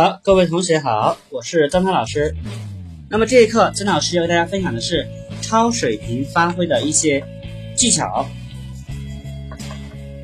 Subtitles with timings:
[0.00, 2.34] 好，各位同学好，我是张涛老师。
[3.10, 5.06] 那么这一课，张老师要给大家分享的是
[5.42, 7.22] 超水平发挥的一些
[7.76, 8.26] 技巧。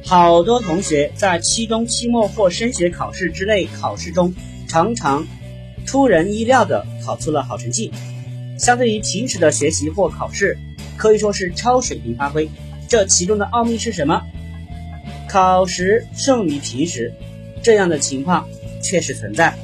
[0.02, 4.32] 好多同学在期中、期末或升学考试之类考试中，
[4.66, 5.26] 常常
[5.84, 7.92] 出人意料的考出了好成绩。
[8.58, 10.56] 相对于平时的学习或考试，
[10.96, 12.48] 可以说是超水平发挥。
[12.88, 14.22] 这其中的奥秘是什么？
[15.28, 17.12] 考时胜于平时，
[17.62, 18.48] 这样的情况
[18.82, 19.54] 确实存在，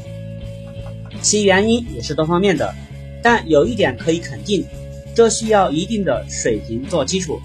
[1.23, 2.75] 其原因也是多方面的。
[3.23, 4.67] 但有一点可以肯定，
[5.15, 7.41] 这需要一定的水平做基础。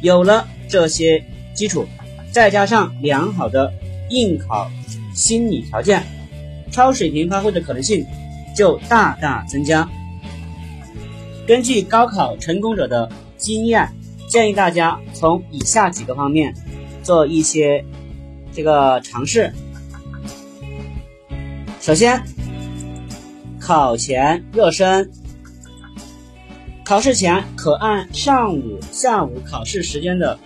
[0.00, 1.84] 有了这些基础，
[2.30, 3.72] 再加上良好的
[4.10, 4.70] 应考
[5.12, 6.04] 心理条件，
[6.70, 8.06] 超水平发挥的可能性
[8.54, 9.90] 就大大增加。
[11.48, 13.88] 根据高考成功者的经验，
[14.28, 16.54] 建议大家从以下几个方面
[17.02, 17.84] 做一些
[18.52, 19.52] 这个尝试。
[21.80, 22.22] 首先，
[23.68, 25.10] 考前热身。
[26.86, 30.38] 考试前可按上午、下午考试时间的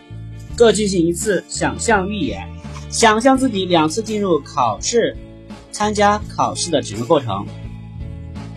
[0.56, 2.48] 各进行一次想象预演，
[2.90, 5.16] 想象自己两次进入考试、
[5.70, 7.46] 参加考试的整个过程。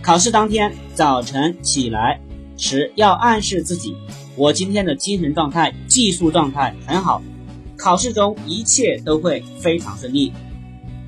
[0.02, 2.20] 考试当天早晨起来
[2.56, 3.94] 时，要暗示自己：
[4.34, 7.22] 我今天的精神状态、技术状态很好，
[7.78, 10.32] 考试中一切都会非常顺利。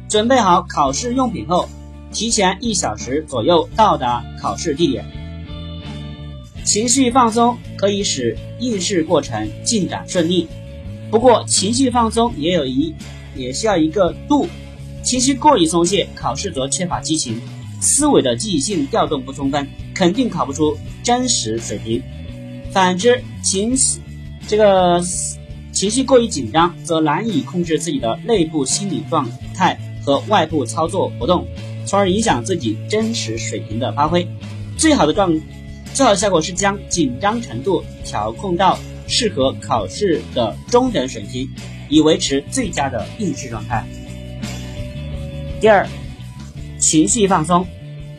[0.09, 1.69] 准备好考试用品后，
[2.13, 5.05] 提前一小时左右到达考试地点。
[6.65, 10.47] 情绪放松可以使应试过程进展顺利，
[11.11, 12.95] 不过情绪放松也有一
[13.35, 14.47] 也需要一个度，
[15.03, 17.41] 情绪过于松懈，考试则缺乏激情，
[17.81, 22.03] 思维的积极性调动不充分，肯定考不出真实水平。
[22.71, 23.75] 反之，情
[24.47, 25.03] 这个
[25.73, 31.47] 情绪过于紧张，则难以控制自己的内部心理状态和外部操作活动，
[31.89, 34.29] 从而影响自己真实水平的发挥。
[34.77, 35.41] 最好的状。
[35.95, 41.49] 最好的效果是将紧张程度调控到适合考试的中等水平，
[41.89, 43.85] 以维持最佳的应试状态。
[45.61, 45.89] 第二，
[46.79, 47.67] 情绪放松。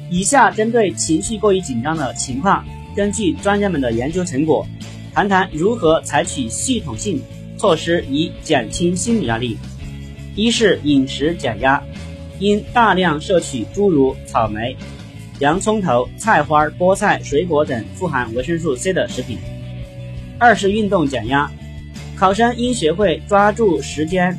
[0.10, 2.66] 以下针对情绪过于紧张的情况，
[2.96, 4.68] 根据专家们的研究成果，
[5.14, 7.22] 谈谈如何采取系统性
[7.56, 9.58] 措施以减轻心理压力。
[10.36, 11.82] 一是饮食减压，
[12.40, 14.76] 应大量摄取诸如草莓。
[15.40, 19.38] 洋葱头、菜花、菠菜、水果等富含维生素 C 的食品。
[20.38, 21.50] 二是运动减压，
[22.18, 24.38] 考生应学会抓住时间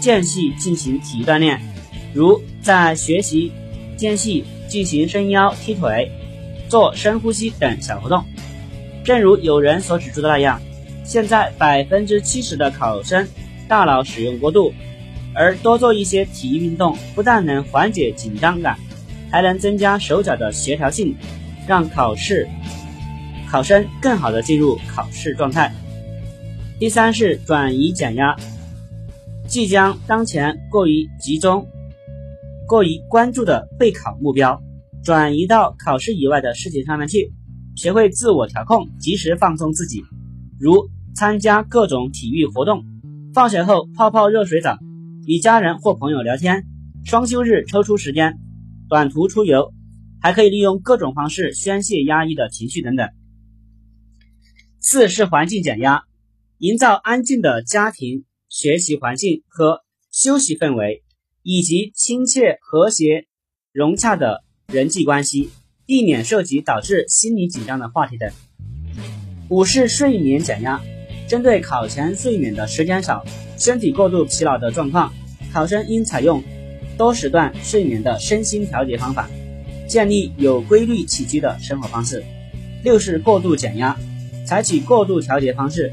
[0.00, 1.60] 间隙进行体育锻炼，
[2.14, 3.52] 如在学习
[3.96, 6.10] 间隙进行伸腰、踢腿、
[6.68, 8.24] 做深呼吸等小活动。
[9.04, 10.60] 正如有人所指出的那样，
[11.02, 13.26] 现在百分之七十的考生
[13.66, 14.72] 大脑使用过度，
[15.38, 18.76] 而多做一些体育运动，不但能缓解紧张感。
[19.30, 21.14] 还能增加手脚的协调性，
[21.66, 22.48] 让考试
[23.50, 25.70] 考生更好的进入考试状态。
[26.78, 28.34] 第三是转移减压，
[29.46, 31.66] 即将当前过于集中、
[32.66, 34.62] 过于关注的备考目标
[35.04, 37.30] 转移到考试以外的事情上面去，
[37.76, 40.02] 学会自我调控，及时放松自己，
[40.58, 42.82] 如参加各种体育活动，
[43.34, 44.78] 放学后泡泡热水澡，
[45.28, 46.64] 与家人或朋友聊天，
[47.04, 48.38] 双休日抽出时间。
[48.88, 49.74] 短途出游，
[50.22, 53.10] 还可以利用各种方式宣泄压抑的情绪等等。
[54.80, 56.04] 四是环境减压，
[56.56, 61.04] 营造安静的家庭、学习环境和休息氛围，
[61.42, 63.26] 以及亲切、和谐、
[63.70, 65.50] 融洽的人际关系，
[65.84, 68.32] 避免涉及导致心理紧张的话题等。
[69.50, 70.80] 五是睡眠减压，
[71.28, 73.22] 针对考前睡眠的时间少、
[73.58, 75.12] 身体过度疲劳的状况，
[75.52, 76.42] 考生应采用。
[76.96, 79.30] 多时段睡眠的身心调节方法，
[79.86, 82.24] 建立有规律起居的生活方式。
[82.82, 83.96] 六是过度减压，
[84.44, 85.92] 采取过度调节方式，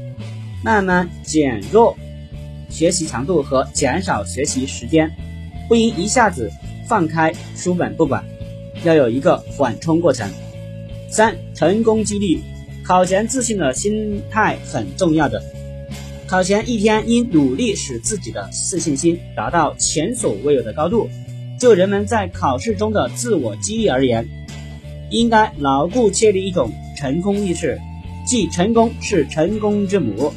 [0.64, 1.96] 慢慢减弱
[2.68, 5.08] 学习强度和减少学习时间，
[5.68, 6.50] 不应一下子
[6.88, 8.24] 放开书本不管，
[8.82, 10.28] 要有一个缓冲过程。
[11.08, 12.42] 三成功激励，
[12.84, 15.40] 考前自信的心态很重要的。
[16.28, 21.08] 考前一天应努力使自己的自信心达到前所未有的高度。
[21.60, 24.28] 就人们在考试中的自我激励而言，
[25.08, 27.80] 应该牢固确立一种成功意识，
[28.26, 30.32] 即成功是成功之母。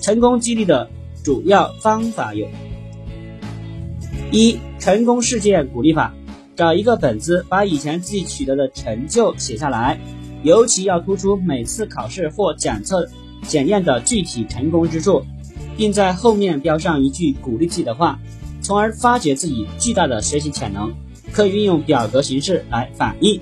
[0.00, 0.90] 成功激励的
[1.22, 2.48] 主要方法有：
[4.32, 6.14] 一、成功事件鼓励法，
[6.56, 10.00] 找一个本子，把以前自己取得的成就写下来，
[10.42, 13.10] 尤其要突出每次考试或检测。
[13.46, 15.24] 检验的具体成功之处，
[15.76, 18.18] 并在后面标上一句鼓励自己的话，
[18.62, 20.92] 从而发掘自己巨大的学习潜能。
[21.32, 23.40] 可以运用表格形式来反映。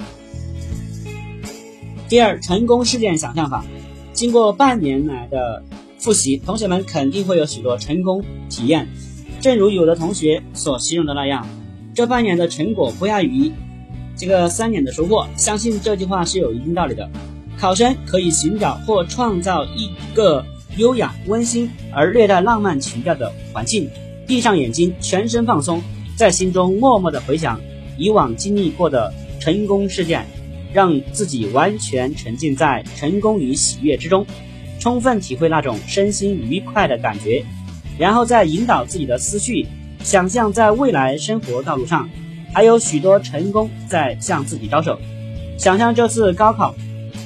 [2.06, 3.64] 第二，成功事件想象法，
[4.12, 5.62] 经过半年来的
[5.96, 8.86] 复习，同学们肯定会有许多成功体验。
[9.40, 11.46] 正如有的同学所形容的那样，
[11.94, 13.50] 这半年的成果不亚于
[14.18, 15.26] 这个三年的收获。
[15.38, 17.08] 相信这句话是有一定道理的。
[17.60, 20.44] 考生可以寻找或创造一个
[20.76, 23.90] 优雅、温馨而略带浪漫情调的环境，
[24.28, 25.82] 闭上眼睛，全身放松，
[26.16, 27.60] 在心中默默的回想
[27.96, 30.24] 以往经历过的成功事件，
[30.72, 34.24] 让自己完全沉浸在成功与喜悦之中，
[34.78, 37.44] 充分体会那种身心愉快的感觉，
[37.98, 39.66] 然后再引导自己的思绪，
[40.04, 42.08] 想象在未来生活道路上
[42.54, 44.96] 还有许多成功在向自己招手，
[45.58, 46.72] 想象这次高考。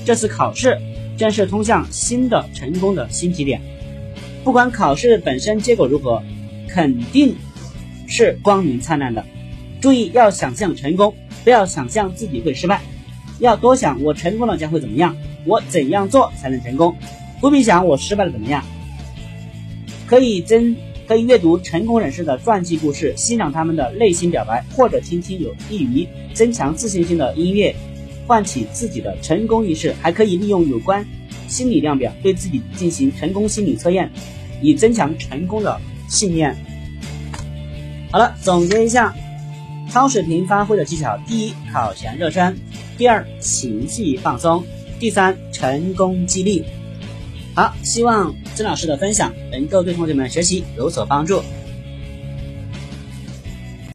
[0.05, 0.79] 这次考试
[1.17, 3.61] 正是通向新的成功的新起点。
[4.45, 6.23] 不管考试本身结果如何，
[6.69, 7.37] 肯定
[8.09, 9.25] 是光明灿烂的。
[9.81, 11.15] 注意要想象成功，
[11.45, 12.81] 不要想象自己会失败。
[13.39, 16.97] 要多想我成功了将会怎么样，我怎样做才能成功。
[17.41, 18.65] 不必想我失败了怎么样。
[20.07, 20.77] 可以增
[21.09, 27.75] 可以阅读成功人士的传记故事，欣赏他们的内心表白，或者听听有利于增强自信心的音乐。
[28.27, 31.07] 唤起自己的成功意识，还可以利用有关
[31.49, 34.11] 心理量表对自己进行成功心理测验，
[34.61, 36.57] 以增强成功的信念。
[38.11, 39.15] 好了，总结一下
[39.91, 42.55] 超水平发挥的技巧：第一，考前热身；
[42.97, 44.63] 第二，情绪放松；
[44.99, 46.65] 第三，成功激励。
[47.55, 51.43] 好，希望曾老师的分享能够对同学们学习有所帮助。